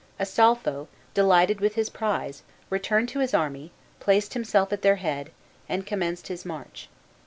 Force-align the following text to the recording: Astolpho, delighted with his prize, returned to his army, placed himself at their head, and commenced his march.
Astolpho, 0.19 0.87
delighted 1.13 1.61
with 1.61 1.75
his 1.75 1.91
prize, 1.91 2.41
returned 2.71 3.07
to 3.09 3.19
his 3.19 3.35
army, 3.35 3.71
placed 3.99 4.33
himself 4.33 4.73
at 4.73 4.81
their 4.81 4.95
head, 4.95 5.29
and 5.69 5.85
commenced 5.85 6.27
his 6.27 6.43
march. 6.43 6.89